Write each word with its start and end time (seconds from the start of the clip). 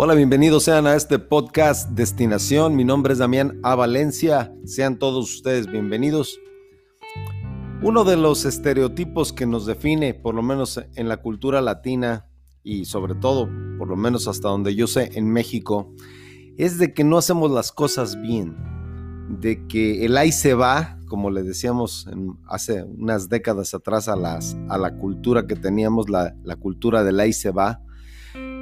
Hola, 0.00 0.14
bienvenidos 0.14 0.62
sean 0.62 0.86
a 0.86 0.94
este 0.94 1.18
podcast 1.18 1.90
Destinación. 1.90 2.76
Mi 2.76 2.84
nombre 2.84 3.14
es 3.14 3.18
Damián 3.18 3.58
A. 3.64 3.74
Valencia. 3.74 4.54
Sean 4.64 4.96
todos 4.96 5.34
ustedes 5.34 5.66
bienvenidos. 5.66 6.38
Uno 7.82 8.04
de 8.04 8.16
los 8.16 8.44
estereotipos 8.44 9.32
que 9.32 9.44
nos 9.44 9.66
define, 9.66 10.14
por 10.14 10.36
lo 10.36 10.42
menos 10.44 10.80
en 10.94 11.08
la 11.08 11.16
cultura 11.16 11.60
latina 11.62 12.28
y 12.62 12.84
sobre 12.84 13.16
todo, 13.16 13.50
por 13.76 13.88
lo 13.88 13.96
menos 13.96 14.28
hasta 14.28 14.46
donde 14.46 14.76
yo 14.76 14.86
sé, 14.86 15.10
en 15.18 15.32
México, 15.32 15.92
es 16.56 16.78
de 16.78 16.94
que 16.94 17.02
no 17.02 17.18
hacemos 17.18 17.50
las 17.50 17.72
cosas 17.72 18.22
bien, 18.22 18.56
de 19.40 19.66
que 19.66 20.06
el 20.06 20.16
ahí 20.16 20.30
se 20.30 20.54
va, 20.54 21.00
como 21.08 21.28
le 21.28 21.42
decíamos 21.42 22.08
hace 22.46 22.84
unas 22.84 23.28
décadas 23.28 23.74
atrás 23.74 24.06
a, 24.06 24.12
a 24.12 24.78
la 24.78 24.96
cultura 24.96 25.48
que 25.48 25.56
teníamos, 25.56 26.08
la, 26.08 26.36
la 26.44 26.54
cultura 26.54 27.02
del 27.02 27.18
ahí 27.18 27.32
se 27.32 27.50
va, 27.50 27.80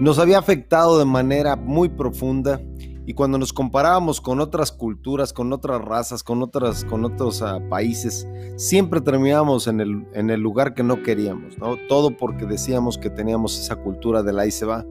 nos 0.00 0.18
había 0.18 0.38
afectado 0.38 0.98
de 0.98 1.04
manera 1.04 1.56
muy 1.56 1.88
profunda 1.88 2.60
y 3.06 3.14
cuando 3.14 3.38
nos 3.38 3.52
comparábamos 3.52 4.20
con 4.20 4.40
otras 4.40 4.72
culturas, 4.72 5.32
con 5.32 5.52
otras 5.52 5.80
razas, 5.80 6.22
con, 6.22 6.42
otras, 6.42 6.84
con 6.84 7.04
otros 7.04 7.40
ah, 7.40 7.60
países, 7.70 8.26
siempre 8.56 9.00
terminábamos 9.00 9.68
en 9.68 9.80
el, 9.80 10.06
en 10.12 10.28
el 10.28 10.40
lugar 10.40 10.74
que 10.74 10.82
no 10.82 11.02
queríamos, 11.02 11.56
¿no? 11.56 11.76
Todo 11.88 12.16
porque 12.16 12.46
decíamos 12.46 12.98
que 12.98 13.08
teníamos 13.08 13.58
esa 13.58 13.76
cultura 13.76 14.22
del 14.24 14.40
ahí 14.40 14.50
se 14.50 14.66
va. 14.66 14.84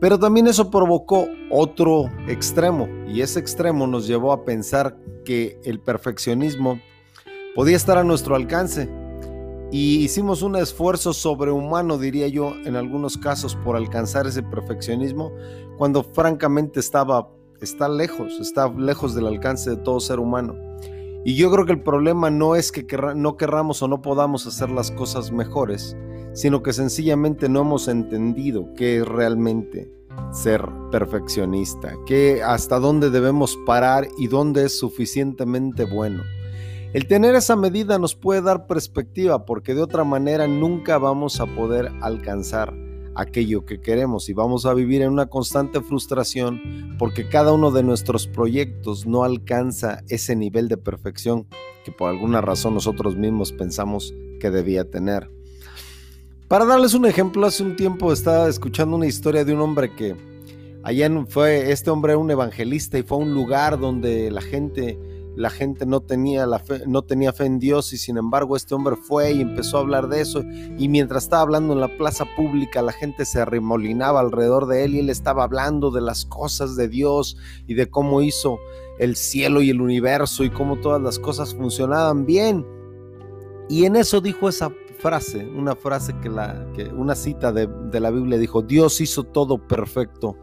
Pero 0.00 0.18
también 0.18 0.48
eso 0.48 0.70
provocó 0.70 1.28
otro 1.50 2.10
extremo 2.26 2.88
y 3.06 3.22
ese 3.22 3.38
extremo 3.38 3.86
nos 3.86 4.06
llevó 4.06 4.32
a 4.32 4.44
pensar 4.44 4.98
que 5.24 5.58
el 5.64 5.80
perfeccionismo 5.80 6.80
podía 7.54 7.76
estar 7.76 7.96
a 7.96 8.04
nuestro 8.04 8.34
alcance 8.34 8.90
y 9.72 10.04
hicimos 10.04 10.42
un 10.42 10.56
esfuerzo 10.56 11.12
sobrehumano, 11.12 11.98
diría 11.98 12.28
yo, 12.28 12.54
en 12.64 12.76
algunos 12.76 13.16
casos 13.16 13.56
por 13.56 13.76
alcanzar 13.76 14.26
ese 14.26 14.42
perfeccionismo, 14.42 15.32
cuando 15.76 16.04
francamente 16.04 16.78
estaba, 16.78 17.28
está 17.60 17.88
lejos, 17.88 18.38
está 18.40 18.68
lejos 18.68 19.14
del 19.14 19.26
alcance 19.26 19.70
de 19.70 19.76
todo 19.76 19.98
ser 19.98 20.20
humano. 20.20 20.54
Y 21.24 21.34
yo 21.34 21.50
creo 21.50 21.66
que 21.66 21.72
el 21.72 21.82
problema 21.82 22.30
no 22.30 22.54
es 22.54 22.70
que 22.70 22.86
no 23.16 23.36
querramos 23.36 23.82
o 23.82 23.88
no 23.88 24.00
podamos 24.00 24.46
hacer 24.46 24.70
las 24.70 24.92
cosas 24.92 25.32
mejores, 25.32 25.96
sino 26.32 26.62
que 26.62 26.72
sencillamente 26.72 27.48
no 27.48 27.62
hemos 27.62 27.88
entendido 27.88 28.72
qué 28.76 28.98
es 28.98 29.08
realmente 29.08 29.90
ser 30.30 30.64
perfeccionista, 30.92 31.94
qué 32.06 32.42
hasta 32.44 32.78
dónde 32.78 33.10
debemos 33.10 33.58
parar 33.66 34.06
y 34.16 34.28
dónde 34.28 34.66
es 34.66 34.78
suficientemente 34.78 35.84
bueno. 35.84 36.22
El 36.96 37.06
tener 37.06 37.34
esa 37.34 37.56
medida 37.56 37.98
nos 37.98 38.14
puede 38.14 38.40
dar 38.40 38.66
perspectiva 38.66 39.44
porque 39.44 39.74
de 39.74 39.82
otra 39.82 40.02
manera 40.02 40.46
nunca 40.46 40.96
vamos 40.96 41.40
a 41.40 41.46
poder 41.46 41.92
alcanzar 42.00 42.72
aquello 43.14 43.66
que 43.66 43.82
queremos 43.82 44.30
y 44.30 44.32
vamos 44.32 44.64
a 44.64 44.72
vivir 44.72 45.02
en 45.02 45.12
una 45.12 45.26
constante 45.26 45.82
frustración 45.82 46.96
porque 46.98 47.28
cada 47.28 47.52
uno 47.52 47.70
de 47.70 47.82
nuestros 47.82 48.26
proyectos 48.26 49.06
no 49.06 49.24
alcanza 49.24 50.04
ese 50.08 50.36
nivel 50.36 50.68
de 50.68 50.78
perfección 50.78 51.46
que 51.84 51.92
por 51.92 52.08
alguna 52.08 52.40
razón 52.40 52.72
nosotros 52.72 53.14
mismos 53.14 53.52
pensamos 53.52 54.14
que 54.40 54.50
debía 54.50 54.90
tener. 54.90 55.30
Para 56.48 56.64
darles 56.64 56.94
un 56.94 57.04
ejemplo, 57.04 57.44
hace 57.44 57.62
un 57.62 57.76
tiempo 57.76 58.10
estaba 58.10 58.48
escuchando 58.48 58.96
una 58.96 59.06
historia 59.06 59.44
de 59.44 59.52
un 59.52 59.60
hombre 59.60 59.94
que 59.94 60.16
allá 60.82 61.10
fue, 61.28 61.72
este 61.72 61.90
hombre 61.90 62.16
un 62.16 62.30
evangelista 62.30 62.96
y 62.96 63.02
fue 63.02 63.18
a 63.18 63.20
un 63.20 63.34
lugar 63.34 63.78
donde 63.78 64.30
la 64.30 64.40
gente 64.40 64.98
la 65.36 65.50
gente 65.50 65.84
no 65.84 66.00
tenía, 66.00 66.46
fe, 66.58 66.82
no 66.86 67.02
tenía 67.02 67.32
fe 67.32 67.44
en 67.44 67.58
Dios 67.58 67.92
y 67.92 67.98
sin 67.98 68.16
embargo 68.16 68.56
este 68.56 68.74
hombre 68.74 68.96
fue 68.96 69.32
y 69.32 69.42
empezó 69.42 69.76
a 69.76 69.80
hablar 69.80 70.08
de 70.08 70.22
eso 70.22 70.42
y 70.78 70.88
mientras 70.88 71.24
estaba 71.24 71.42
hablando 71.42 71.74
en 71.74 71.80
la 71.80 71.94
plaza 71.98 72.24
pública 72.36 72.80
la 72.80 72.92
gente 72.92 73.26
se 73.26 73.40
arremolinaba 73.40 74.20
alrededor 74.20 74.66
de 74.66 74.84
él 74.84 74.94
y 74.94 75.00
él 75.00 75.10
estaba 75.10 75.44
hablando 75.44 75.90
de 75.90 76.00
las 76.00 76.24
cosas 76.24 76.74
de 76.74 76.88
Dios 76.88 77.36
y 77.66 77.74
de 77.74 77.90
cómo 77.90 78.22
hizo 78.22 78.58
el 78.98 79.14
cielo 79.14 79.60
y 79.60 79.68
el 79.68 79.82
universo 79.82 80.42
y 80.42 80.48
cómo 80.48 80.80
todas 80.80 81.02
las 81.02 81.18
cosas 81.18 81.54
funcionaban 81.54 82.24
bien. 82.24 82.66
Y 83.68 83.84
en 83.84 83.96
eso 83.96 84.22
dijo 84.22 84.48
esa 84.48 84.72
frase, 84.98 85.46
una 85.46 85.76
frase 85.76 86.14
que 86.22 86.30
la, 86.30 86.66
que 86.74 86.84
una 86.84 87.14
cita 87.14 87.52
de, 87.52 87.68
de 87.90 88.00
la 88.00 88.10
Biblia 88.10 88.38
dijo, 88.38 88.62
Dios 88.62 89.02
hizo 89.02 89.24
todo 89.24 89.58
perfecto 89.58 90.38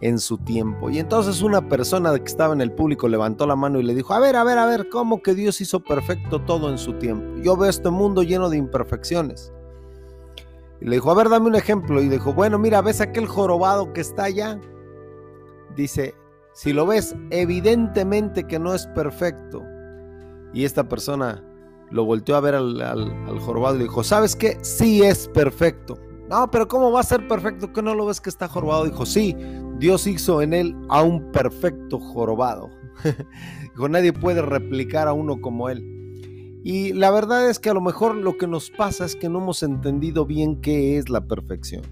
en 0.00 0.18
su 0.18 0.38
tiempo. 0.38 0.90
Y 0.90 0.98
entonces 0.98 1.42
una 1.42 1.68
persona 1.68 2.16
que 2.18 2.24
estaba 2.24 2.54
en 2.54 2.60
el 2.60 2.72
público 2.72 3.08
levantó 3.08 3.46
la 3.46 3.56
mano 3.56 3.80
y 3.80 3.82
le 3.82 3.94
dijo, 3.94 4.12
a 4.14 4.20
ver, 4.20 4.36
a 4.36 4.44
ver, 4.44 4.58
a 4.58 4.66
ver, 4.66 4.88
¿cómo 4.88 5.22
que 5.22 5.34
Dios 5.34 5.60
hizo 5.60 5.80
perfecto 5.80 6.42
todo 6.42 6.70
en 6.70 6.78
su 6.78 6.94
tiempo? 6.94 7.40
Yo 7.42 7.56
veo 7.56 7.70
este 7.70 7.90
mundo 7.90 8.22
lleno 8.22 8.50
de 8.50 8.58
imperfecciones. 8.58 9.52
Y 10.80 10.86
le 10.86 10.96
dijo, 10.96 11.10
a 11.10 11.14
ver, 11.14 11.28
dame 11.28 11.46
un 11.46 11.54
ejemplo. 11.54 12.02
Y 12.02 12.08
dijo, 12.08 12.34
bueno, 12.34 12.58
mira, 12.58 12.82
¿ves 12.82 13.00
aquel 13.00 13.26
jorobado 13.26 13.92
que 13.92 14.02
está 14.02 14.24
allá? 14.24 14.60
Dice, 15.74 16.14
si 16.52 16.72
lo 16.72 16.86
ves, 16.86 17.14
evidentemente 17.30 18.46
que 18.46 18.58
no 18.58 18.74
es 18.74 18.86
perfecto. 18.88 19.62
Y 20.52 20.64
esta 20.64 20.88
persona 20.88 21.42
lo 21.90 22.04
volteó 22.04 22.36
a 22.36 22.40
ver 22.40 22.54
al, 22.54 23.40
jorobado 23.40 23.76
y 23.76 23.78
le 23.78 23.84
dijo, 23.84 24.02
¿sabes 24.02 24.36
qué? 24.36 24.58
Sí 24.62 25.02
es 25.02 25.28
perfecto. 25.28 25.98
No, 26.28 26.50
pero 26.50 26.66
¿cómo 26.66 26.90
va 26.90 27.00
a 27.00 27.04
ser 27.04 27.28
perfecto 27.28 27.72
que 27.72 27.82
no 27.82 27.94
lo 27.94 28.06
ves 28.06 28.20
que 28.20 28.30
está 28.30 28.48
jorobado? 28.48 28.84
Dijo, 28.84 29.06
sí, 29.06 29.36
Dios 29.78 30.06
hizo 30.06 30.40
en 30.40 30.54
él 30.54 30.74
a 30.88 31.02
un 31.02 31.30
perfecto 31.32 31.98
jorobado. 31.98 32.70
Dijo, 33.74 33.88
nadie 33.88 34.12
puede 34.12 34.40
replicar 34.40 35.06
a 35.06 35.12
uno 35.12 35.40
como 35.40 35.68
él. 35.68 36.60
Y 36.64 36.92
la 36.94 37.10
verdad 37.10 37.48
es 37.48 37.58
que 37.58 37.70
a 37.70 37.74
lo 37.74 37.80
mejor 37.80 38.16
lo 38.16 38.38
que 38.38 38.46
nos 38.46 38.70
pasa 38.70 39.04
es 39.04 39.14
que 39.14 39.28
no 39.28 39.38
hemos 39.38 39.62
entendido 39.62 40.24
bien 40.26 40.60
qué 40.60 40.98
es 40.98 41.08
la 41.08 41.20
perfección. 41.20 41.82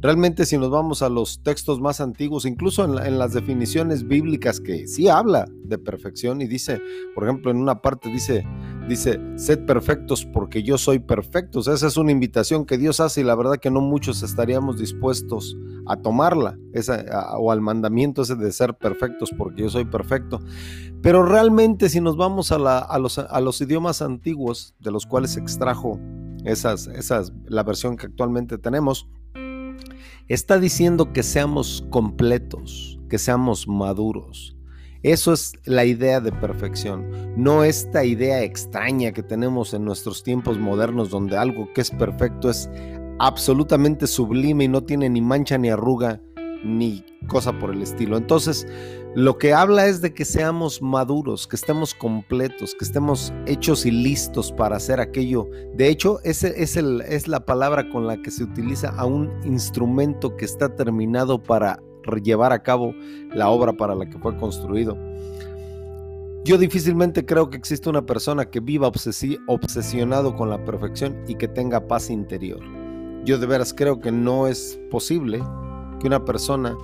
Realmente 0.00 0.46
si 0.46 0.56
nos 0.56 0.70
vamos 0.70 1.02
a 1.02 1.08
los 1.08 1.42
textos 1.42 1.80
más 1.80 2.00
antiguos, 2.00 2.44
incluso 2.44 2.84
en, 2.84 3.18
las 3.18 3.32
definiciones 3.32 4.06
bíblicas 4.06 4.60
que 4.60 4.86
sí 4.86 5.08
habla 5.08 5.46
de 5.64 5.76
perfección 5.76 6.40
y 6.40 6.46
dice, 6.46 6.80
por 7.14 7.24
ejemplo, 7.24 7.50
en 7.50 7.58
una 7.58 7.82
parte 7.82 8.08
dice, 8.08 8.46
dice, 8.88 9.20
sed 9.36 9.64
perfectos 9.66 10.24
porque 10.24 10.62
yo 10.62 10.78
soy 10.78 10.98
perfecto. 10.98 11.60
esa 11.60 11.86
es 11.86 11.96
una 11.96 12.12
invitación 12.12 12.66
que 12.66 12.78
Dios 12.78 13.00
hace 13.00 13.20
y 13.20 13.24
la 13.24 13.34
verdad 13.34 13.58
que 13.58 13.70
no 13.70 13.80
muchos 13.80 14.22
estaríamos 14.22 14.78
dispuestos 14.78 15.56
a 15.86 15.96
tomarla 15.96 16.58
o 17.38 17.52
al 17.52 17.60
mandamiento 17.60 18.22
ese 18.22 18.34
de 18.34 18.50
ser 18.52 18.74
perfectos 18.74 19.30
porque 19.36 19.62
yo 19.62 19.70
soy 19.70 19.84
perfecto. 19.84 20.40
Pero 21.02 21.22
realmente 21.22 21.88
si 21.88 22.00
nos 22.00 22.16
vamos 22.16 22.50
a, 22.50 22.58
los, 22.58 23.18
a 23.18 23.40
los 23.40 23.60
idiomas 23.60 24.02
antiguos 24.02 24.74
de 24.80 24.90
los 24.90 25.06
cuales 25.06 25.36
extrajo 25.36 26.00
esas, 26.44 26.86
esas, 26.88 27.32
la 27.46 27.62
versión 27.62 27.96
que 27.96 28.06
actualmente 28.06 28.58
tenemos, 28.58 29.08
Está 30.28 30.58
diciendo 30.58 31.14
que 31.14 31.22
seamos 31.22 31.86
completos, 31.88 33.00
que 33.08 33.16
seamos 33.16 33.66
maduros. 33.66 34.57
Eso 35.02 35.32
es 35.32 35.52
la 35.64 35.84
idea 35.84 36.20
de 36.20 36.32
perfección, 36.32 37.08
no 37.36 37.62
esta 37.62 38.04
idea 38.04 38.42
extraña 38.42 39.12
que 39.12 39.22
tenemos 39.22 39.72
en 39.72 39.84
nuestros 39.84 40.24
tiempos 40.24 40.58
modernos 40.58 41.10
donde 41.10 41.36
algo 41.36 41.72
que 41.72 41.82
es 41.82 41.90
perfecto 41.92 42.50
es 42.50 42.68
absolutamente 43.20 44.08
sublime 44.08 44.64
y 44.64 44.68
no 44.68 44.82
tiene 44.82 45.08
ni 45.08 45.20
mancha 45.20 45.56
ni 45.56 45.70
arruga 45.70 46.20
ni 46.64 47.04
cosa 47.28 47.56
por 47.58 47.72
el 47.72 47.82
estilo. 47.82 48.16
Entonces, 48.16 48.66
lo 49.14 49.38
que 49.38 49.52
habla 49.52 49.86
es 49.86 50.00
de 50.00 50.12
que 50.12 50.24
seamos 50.24 50.82
maduros, 50.82 51.46
que 51.46 51.56
estemos 51.56 51.94
completos, 51.94 52.74
que 52.74 52.84
estemos 52.84 53.32
hechos 53.46 53.86
y 53.86 53.90
listos 53.90 54.52
para 54.52 54.76
hacer 54.76 55.00
aquello. 55.00 55.48
De 55.74 55.88
hecho, 55.88 56.20
ese 56.24 56.60
es, 56.62 56.76
es 56.76 57.28
la 57.28 57.44
palabra 57.44 57.88
con 57.90 58.06
la 58.06 58.20
que 58.20 58.30
se 58.30 58.44
utiliza 58.44 58.90
a 58.90 59.04
un 59.04 59.30
instrumento 59.44 60.36
que 60.36 60.44
está 60.44 60.74
terminado 60.74 61.42
para 61.42 61.80
llevar 62.16 62.52
a 62.52 62.62
cabo 62.62 62.94
la 63.32 63.48
obra 63.48 63.72
para 63.72 63.94
la 63.94 64.08
que 64.08 64.18
fue 64.18 64.36
construido. 64.36 64.96
Yo 66.44 66.56
difícilmente 66.56 67.26
creo 67.26 67.50
que 67.50 67.58
exista 67.58 67.90
una 67.90 68.06
persona 68.06 68.46
que 68.46 68.60
viva 68.60 68.88
obsesionado 68.88 70.34
con 70.34 70.48
la 70.48 70.64
perfección 70.64 71.22
y 71.28 71.34
que 71.34 71.48
tenga 71.48 71.86
paz 71.86 72.10
interior. 72.10 72.60
Yo 73.24 73.38
de 73.38 73.46
veras 73.46 73.74
creo 73.74 74.00
que 74.00 74.10
no 74.10 74.46
es 74.46 74.80
posible 74.90 75.42
que 76.00 76.06
una 76.06 76.24
persona 76.24 76.76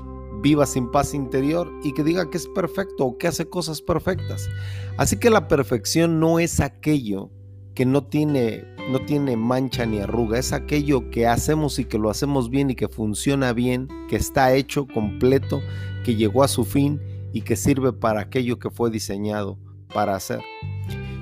viva 0.42 0.66
sin 0.66 0.90
paz 0.90 1.14
interior 1.14 1.72
y 1.82 1.94
que 1.94 2.04
diga 2.04 2.28
que 2.28 2.36
es 2.36 2.46
perfecto 2.48 3.06
o 3.06 3.16
que 3.16 3.28
hace 3.28 3.48
cosas 3.48 3.80
perfectas. 3.80 4.50
Así 4.98 5.16
que 5.16 5.30
la 5.30 5.48
perfección 5.48 6.20
no 6.20 6.38
es 6.38 6.60
aquello 6.60 7.30
que 7.74 7.84
no 7.86 8.04
tiene, 8.04 8.64
no 8.90 9.00
tiene 9.00 9.36
mancha 9.36 9.86
ni 9.86 9.98
arruga, 9.98 10.38
es 10.38 10.52
aquello 10.52 11.10
que 11.10 11.26
hacemos 11.26 11.78
y 11.78 11.84
que 11.84 11.98
lo 11.98 12.10
hacemos 12.10 12.50
bien 12.50 12.70
y 12.70 12.74
que 12.74 12.88
funciona 12.88 13.52
bien, 13.52 13.88
que 14.08 14.16
está 14.16 14.54
hecho 14.54 14.86
completo, 14.86 15.60
que 16.04 16.16
llegó 16.16 16.44
a 16.44 16.48
su 16.48 16.64
fin 16.64 17.00
y 17.32 17.42
que 17.42 17.56
sirve 17.56 17.92
para 17.92 18.20
aquello 18.20 18.58
que 18.58 18.70
fue 18.70 18.90
diseñado 18.90 19.58
para 19.92 20.14
hacer. 20.14 20.40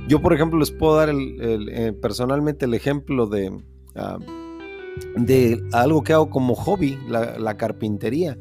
Yo, 0.08 0.20
por 0.20 0.32
ejemplo, 0.34 0.58
les 0.58 0.70
puedo 0.70 0.96
dar 0.96 1.10
eh, 1.14 1.93
personalmente 2.00 2.66
el 2.66 2.75
ejemplo 2.75 3.26
de, 3.26 3.62
ah, 3.94 4.19
de 5.16 5.62
algo 5.72 6.02
que 6.02 6.12
hago 6.12 6.28
como 6.28 6.54
hobby, 6.54 6.99
la, 7.08 7.56
carpintería. 7.56 8.37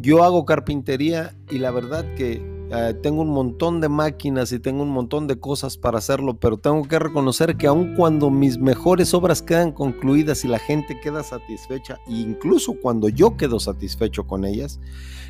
Yo 0.00 0.24
hago 0.24 0.44
carpintería 0.44 1.34
y 1.50 1.58
la 1.58 1.70
verdad 1.70 2.04
que 2.16 2.42
eh, 2.70 2.94
tengo 3.02 3.22
un 3.22 3.30
montón 3.30 3.80
de 3.80 3.88
máquinas 3.88 4.50
y 4.52 4.58
tengo 4.58 4.82
un 4.82 4.90
montón 4.90 5.26
de 5.26 5.38
cosas 5.38 5.76
para 5.76 5.98
hacerlo, 5.98 6.38
pero 6.38 6.56
tengo 6.56 6.82
que 6.88 6.98
reconocer 6.98 7.56
que 7.56 7.66
aun 7.66 7.94
cuando 7.94 8.30
mis 8.30 8.58
mejores 8.58 9.12
obras 9.12 9.42
quedan 9.42 9.72
concluidas 9.72 10.44
y 10.44 10.48
la 10.48 10.58
gente 10.58 10.98
queda 11.00 11.22
satisfecha, 11.22 11.98
incluso 12.08 12.74
cuando 12.80 13.08
yo 13.08 13.36
quedo 13.36 13.60
satisfecho 13.60 14.26
con 14.26 14.44
ellas, 14.44 14.80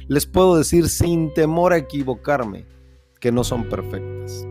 les 0.07 0.27
puedo 0.27 0.57
decir 0.57 0.89
sin 0.89 1.35
temor 1.35 1.73
a 1.73 1.79
equivocarme 1.79 2.67
que 3.21 3.33
no 3.33 3.43
son 3.43 3.69
perfectas. 3.69 4.47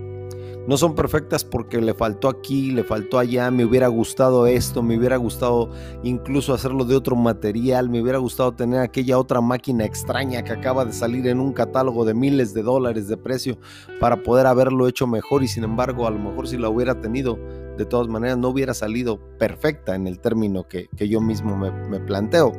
No 0.65 0.77
son 0.77 0.95
perfectas 0.95 1.43
porque 1.43 1.81
le 1.81 1.93
faltó 1.93 2.29
aquí, 2.29 2.71
le 2.71 2.85
faltó 2.85 3.19
allá, 3.19 3.51
me 3.51 3.65
hubiera 3.65 3.87
gustado 3.87 4.47
esto, 4.47 4.81
me 4.81 4.97
hubiera 4.97 5.17
gustado 5.17 5.69
incluso 6.03 6.53
hacerlo 6.53 6.85
de 6.85 6.95
otro 6.95 7.17
material, 7.17 7.89
me 7.89 8.01
hubiera 8.01 8.17
gustado 8.17 8.53
tener 8.53 8.79
aquella 8.79 9.19
otra 9.19 9.41
máquina 9.41 9.83
extraña 9.83 10.41
que 10.41 10.53
acaba 10.53 10.85
de 10.85 10.93
salir 10.93 11.27
en 11.27 11.41
un 11.41 11.51
catálogo 11.51 12.05
de 12.05 12.13
miles 12.13 12.53
de 12.53 12.63
dólares 12.63 13.09
de 13.09 13.17
precio 13.17 13.57
para 13.99 14.23
poder 14.23 14.47
haberlo 14.47 14.87
hecho 14.87 15.05
mejor 15.05 15.43
y 15.43 15.49
sin 15.49 15.65
embargo 15.65 16.07
a 16.07 16.11
lo 16.11 16.19
mejor 16.19 16.47
si 16.47 16.57
la 16.57 16.69
hubiera 16.69 16.99
tenido 17.01 17.37
de 17.77 17.85
todas 17.85 18.07
maneras 18.07 18.37
no 18.37 18.49
hubiera 18.49 18.73
salido 18.73 19.19
perfecta 19.37 19.95
en 19.95 20.07
el 20.07 20.19
término 20.19 20.67
que, 20.67 20.89
yo 20.97 21.19
mismo 21.21 21.57
me, 21.57 21.99
planteo. 21.99 22.53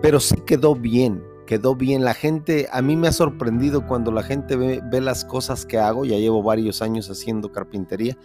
Pero 0.00 0.20
sí 0.20 0.36
quedó 0.46 0.74
bien, 0.74 1.22
quedó 1.48 1.74
bien. 1.74 2.04
La 2.04 2.12
gente, 2.12 2.68
a 2.70 2.82
mí 2.82 2.94
me 2.94 3.08
ha 3.08 3.12
sorprendido 3.12 3.86
cuando 3.86 4.12
la 4.12 4.22
gente 4.22 4.54
ve, 4.54 5.00
las 5.00 5.24
cosas 5.24 5.64
que 5.64 5.78
hago, 5.78 6.04
ya 6.04 6.18
llevo 6.18 6.42
varios 6.42 6.82
años 6.82 7.08
haciendo 7.08 7.50
carpintería. 7.50 8.18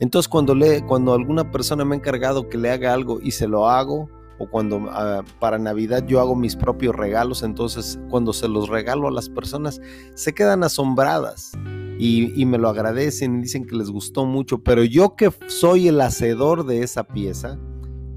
Entonces 0.00 0.28
cuando, 0.28 0.56
le, 0.56 0.84
cuando 0.84 1.14
alguna 1.14 1.52
persona 1.52 1.84
me 1.84 1.94
ha 1.94 1.98
encargado 1.98 2.48
que 2.48 2.58
le 2.58 2.72
haga 2.72 2.92
algo 2.92 3.20
y 3.22 3.30
se 3.30 3.46
lo 3.46 3.68
hago, 3.68 4.10
o 4.40 4.50
cuando 4.50 4.88
ah, 4.90 5.22
para 5.38 5.56
Navidad 5.56 6.04
yo 6.04 6.20
hago 6.20 6.34
mis 6.34 6.56
propios 6.56 6.96
regalos, 6.96 7.44
entonces 7.44 8.00
cuando 8.10 8.32
se 8.32 8.48
los 8.48 8.68
regalo 8.68 9.06
a 9.06 9.12
las 9.12 9.28
personas, 9.28 9.80
se 10.14 10.34
quedan 10.34 10.64
asombradas. 10.64 11.52
Y, 11.96 12.32
y, 12.34 12.44
me 12.44 12.58
lo 12.58 12.68
agradecen 12.68 13.38
y 13.38 13.42
dicen 13.42 13.66
que 13.68 13.76
les 13.76 13.88
gustó 13.88 14.26
mucho, 14.26 14.64
pero 14.64 14.82
yo 14.82 15.14
que 15.14 15.30
soy 15.46 15.86
el 15.86 16.00
hacedor 16.00 16.66
de 16.66 16.82
esa 16.82 17.04
pieza, 17.04 17.56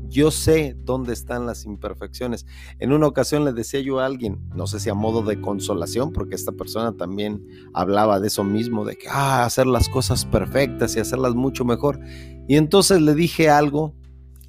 yo 0.09 0.31
sé 0.31 0.75
dónde 0.83 1.13
están 1.13 1.45
las 1.45 1.65
imperfecciones. 1.65 2.45
En 2.79 2.93
una 2.93 3.07
ocasión 3.07 3.45
le 3.45 3.53
decía 3.53 3.79
yo 3.79 3.99
a 3.99 4.05
alguien, 4.05 4.39
no 4.55 4.67
sé 4.67 4.79
si 4.79 4.89
a 4.89 4.93
modo 4.93 5.21
de 5.21 5.41
consolación, 5.41 6.13
porque 6.13 6.35
esta 6.35 6.51
persona 6.51 6.93
también 6.95 7.45
hablaba 7.73 8.19
de 8.19 8.27
eso 8.27 8.43
mismo, 8.43 8.85
de 8.85 8.97
que 8.97 9.07
ah, 9.09 9.45
hacer 9.45 9.67
las 9.67 9.89
cosas 9.89 10.25
perfectas 10.25 10.95
y 10.95 10.99
hacerlas 10.99 11.35
mucho 11.35 11.65
mejor. 11.65 11.99
Y 12.47 12.55
entonces 12.55 13.01
le 13.01 13.13
dije 13.13 13.49
algo 13.49 13.95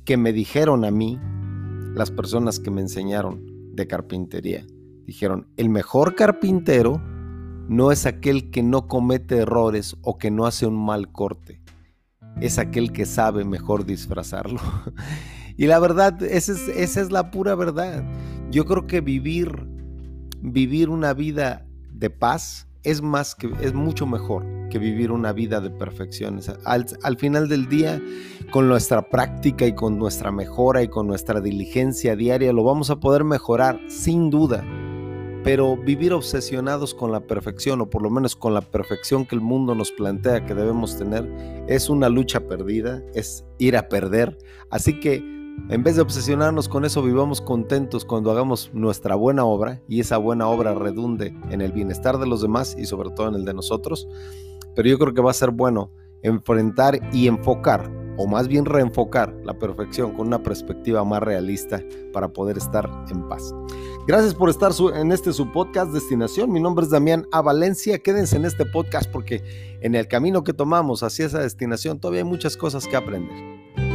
que 0.04 0.16
me 0.16 0.32
dijeron 0.32 0.84
a 0.84 0.90
mí 0.90 1.18
las 1.94 2.10
personas 2.10 2.60
que 2.60 2.70
me 2.70 2.80
enseñaron 2.80 3.74
de 3.74 3.86
carpintería. 3.86 4.64
Dijeron, 5.04 5.48
el 5.56 5.68
mejor 5.68 6.14
carpintero 6.14 7.00
no 7.68 7.92
es 7.92 8.06
aquel 8.06 8.50
que 8.50 8.62
no 8.62 8.86
comete 8.86 9.38
errores 9.38 9.96
o 10.02 10.18
que 10.18 10.30
no 10.30 10.46
hace 10.46 10.66
un 10.66 10.82
mal 10.82 11.12
corte. 11.12 11.60
Es 12.40 12.58
aquel 12.58 12.92
que 12.92 13.04
sabe 13.04 13.44
mejor 13.44 13.84
disfrazarlo. 13.84 14.60
Y 15.58 15.66
la 15.66 15.80
verdad, 15.80 16.22
esa 16.22 16.52
es, 16.52 17.10
la 17.10 17.32
pura 17.32 17.56
verdad. 17.56 18.04
Yo 18.48 18.64
creo 18.64 18.86
que 18.86 19.00
vivir, 19.00 19.66
vivir 20.40 20.88
una 20.88 21.12
vida 21.14 21.66
de 21.92 22.10
paz 22.10 22.68
es 22.84 23.02
más 23.02 23.34
que 23.34 23.50
es 23.60 23.74
mucho 23.74 24.06
mejor 24.06 24.46
que 24.70 24.78
vivir 24.78 25.10
una 25.10 25.32
vida 25.32 25.60
de 25.60 25.70
perfecciones. 25.70 26.48
Al, 26.64 26.86
al, 27.02 27.16
final 27.18 27.48
del 27.48 27.68
día, 27.68 28.00
con 28.52 28.68
nuestra 28.68 29.08
práctica 29.08 29.66
y 29.66 29.74
con 29.74 29.98
nuestra 29.98 30.30
mejora 30.30 30.84
y 30.84 30.88
con 30.88 31.08
nuestra 31.08 31.40
diligencia 31.40 32.14
diaria, 32.14 32.52
lo 32.52 32.62
vamos 32.62 32.90
a 32.90 33.00
poder 33.00 33.24
mejorar 33.24 33.80
sin 33.88 34.30
duda. 34.30 34.64
Pero 35.42 35.76
vivir 35.76 36.12
obsesionados 36.12 36.94
con 36.94 37.10
la 37.10 37.26
perfección, 37.26 37.80
o 37.80 37.90
por 37.90 38.02
lo 38.02 38.10
menos 38.10 38.36
con 38.36 38.54
la 38.54 38.60
perfección 38.60 39.26
que 39.26 39.34
el 39.34 39.40
mundo 39.40 39.74
nos 39.74 39.90
plantea 39.90 40.46
que 40.46 40.54
debemos 40.54 40.96
tener, 40.96 41.28
es 41.66 41.88
una 41.88 42.08
lucha 42.08 42.46
perdida, 42.46 43.02
es 43.12 43.44
ir 43.58 43.76
a 43.76 43.88
perder. 43.88 44.38
Así 44.70 45.00
que 45.00 45.37
en 45.70 45.82
vez 45.82 45.96
de 45.96 46.02
obsesionarnos 46.02 46.68
con 46.68 46.84
eso, 46.84 47.02
vivamos 47.02 47.40
contentos 47.40 48.04
cuando 48.04 48.30
hagamos 48.30 48.70
nuestra 48.72 49.14
buena 49.16 49.44
obra 49.44 49.82
y 49.86 50.00
esa 50.00 50.16
buena 50.16 50.48
obra 50.48 50.74
redunde 50.74 51.34
en 51.50 51.60
el 51.60 51.72
bienestar 51.72 52.18
de 52.18 52.26
los 52.26 52.40
demás 52.40 52.74
y 52.78 52.86
sobre 52.86 53.10
todo 53.10 53.28
en 53.28 53.34
el 53.34 53.44
de 53.44 53.52
nosotros. 53.52 54.08
Pero 54.74 54.88
yo 54.88 54.98
creo 54.98 55.12
que 55.12 55.20
va 55.20 55.30
a 55.30 55.34
ser 55.34 55.50
bueno 55.50 55.90
enfrentar 56.22 56.98
y 57.12 57.28
enfocar, 57.28 57.90
o 58.16 58.26
más 58.26 58.48
bien 58.48 58.64
reenfocar 58.64 59.34
la 59.44 59.58
perfección 59.58 60.14
con 60.14 60.28
una 60.28 60.42
perspectiva 60.42 61.04
más 61.04 61.22
realista 61.22 61.82
para 62.12 62.28
poder 62.28 62.56
estar 62.56 62.90
en 63.10 63.28
paz. 63.28 63.54
Gracias 64.06 64.34
por 64.34 64.48
estar 64.48 64.72
en 64.94 65.12
este 65.12 65.34
su 65.34 65.52
podcast 65.52 65.92
Destinación. 65.92 66.50
Mi 66.50 66.60
nombre 66.60 66.86
es 66.86 66.90
Damián 66.90 67.26
A. 67.30 67.42
Valencia. 67.42 67.98
Quédense 67.98 68.36
en 68.36 68.46
este 68.46 68.64
podcast 68.64 69.10
porque 69.10 69.42
en 69.82 69.94
el 69.94 70.08
camino 70.08 70.44
que 70.44 70.54
tomamos 70.54 71.02
hacia 71.02 71.26
esa 71.26 71.40
destinación 71.40 72.00
todavía 72.00 72.22
hay 72.22 72.28
muchas 72.28 72.56
cosas 72.56 72.86
que 72.86 72.96
aprender. 72.96 73.87